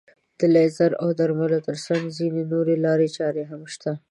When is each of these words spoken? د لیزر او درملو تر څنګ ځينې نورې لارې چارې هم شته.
د 0.39 0.41
لیزر 0.55 0.91
او 1.01 1.07
درملو 1.19 1.59
تر 1.67 1.77
څنګ 1.85 2.03
ځينې 2.17 2.41
نورې 2.53 2.75
لارې 2.85 3.07
چارې 3.17 3.43
هم 3.51 3.61
شته. 3.73 3.91